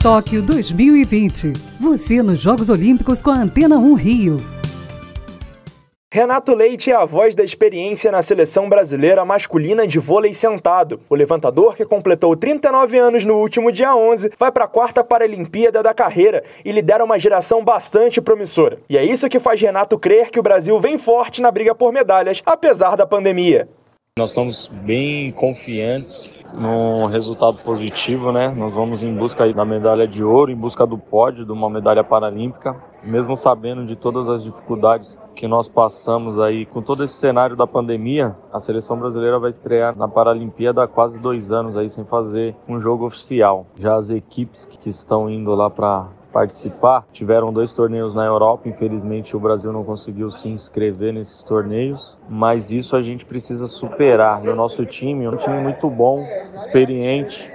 [0.00, 1.54] Tóquio 2020.
[1.80, 4.58] Você nos Jogos Olímpicos com a Antena 1 Rio.
[6.08, 11.00] Renato Leite é a voz da experiência na seleção brasileira masculina de vôlei sentado.
[11.10, 15.82] O levantador, que completou 39 anos no último dia 11, vai para a quarta Paralimpíada
[15.82, 18.78] da carreira e lidera uma geração bastante promissora.
[18.88, 21.92] E é isso que faz Renato crer que o Brasil vem forte na briga por
[21.92, 23.68] medalhas, apesar da pandemia.
[24.18, 28.52] Nós estamos bem confiantes no resultado positivo, né?
[28.56, 32.02] Nós vamos em busca da medalha de ouro, em busca do pódio, de uma medalha
[32.02, 37.54] paralímpica, mesmo sabendo de todas as dificuldades que nós passamos aí com todo esse cenário
[37.54, 38.34] da pandemia.
[38.52, 42.80] A seleção brasileira vai estrear na Paralimpíada há quase dois anos aí sem fazer um
[42.80, 43.66] jogo oficial.
[43.76, 47.06] Já as equipes que estão indo lá para participar.
[47.12, 52.70] Tiveram dois torneios na Europa, infelizmente o Brasil não conseguiu se inscrever nesses torneios, mas
[52.70, 54.44] isso a gente precisa superar.
[54.44, 56.24] E o nosso time é um time muito bom,
[56.54, 57.52] experiente,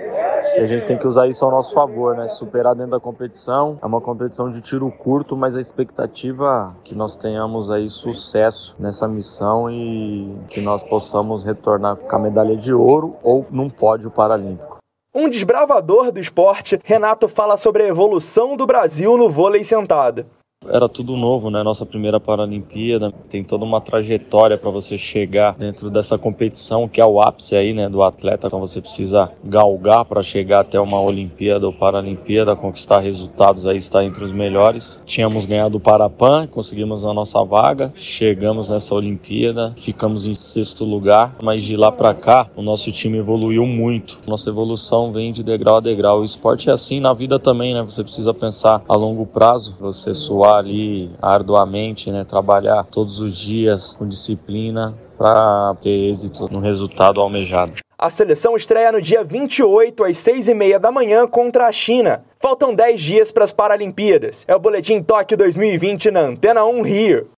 [0.55, 2.27] e a gente tem que usar isso ao nosso favor, né?
[2.27, 3.79] Superar dentro da competição.
[3.81, 8.75] É uma competição de tiro curto, mas a expectativa é que nós tenhamos aí sucesso
[8.77, 14.11] nessa missão e que nós possamos retornar com a medalha de ouro ou num pódio
[14.11, 14.72] paralímpico.
[15.15, 20.25] Um desbravador do esporte, Renato fala sobre a evolução do Brasil no vôlei sentado.
[20.69, 21.63] Era tudo novo, né?
[21.63, 23.11] Nossa primeira Paralimpíada.
[23.29, 27.73] Tem toda uma trajetória para você chegar dentro dessa competição, que é o ápice aí,
[27.73, 28.47] né, do atleta.
[28.47, 34.03] Então você precisa galgar para chegar até uma Olimpíada ou Paralimpíada, conquistar resultados aí, estar
[34.03, 35.01] entre os melhores.
[35.05, 41.35] Tínhamos ganhado o Parapan, conseguimos a nossa vaga, chegamos nessa Olimpíada, ficamos em sexto lugar,
[41.41, 44.19] mas de lá para cá o nosso time evoluiu muito.
[44.27, 46.21] Nossa evolução vem de degrau a degrau.
[46.21, 47.81] O esporte é assim na vida também, né?
[47.81, 52.23] Você precisa pensar a longo prazo, você suar ali arduamente, né?
[52.23, 57.73] Trabalhar todos os dias com disciplina para ter êxito no resultado almejado.
[57.97, 62.25] A seleção estreia no dia 28, às 6h30 da manhã, contra a China.
[62.37, 64.43] Faltam 10 dias para as Paralimpíadas.
[64.45, 67.29] É o Boletim Tóquio 2020 na Antena 1 Rio.